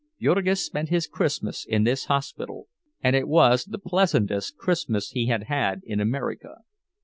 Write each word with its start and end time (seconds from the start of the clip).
Jurgis 0.19 0.65
spent 0.65 0.89
his 0.89 1.05
Christmas 1.05 1.63
in 1.63 1.83
this 1.83 2.05
hospital, 2.05 2.67
and 3.03 3.15
it 3.15 3.27
was 3.27 3.65
the 3.65 3.77
pleasantest 3.77 4.57
Christmas 4.57 5.11
he 5.11 5.27
had 5.27 5.43
had 5.43 5.81
in 5.83 5.99
America. 5.99 6.61